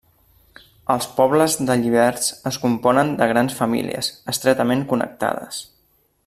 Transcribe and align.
Els 0.93 1.07
pobles 1.17 1.57
de 1.67 1.75
lliberts 1.81 2.31
es 2.53 2.57
componen 2.63 3.13
de 3.21 3.27
grans 3.33 3.57
famílies, 3.61 4.11
estretament 4.35 4.83
connectades. 4.95 5.63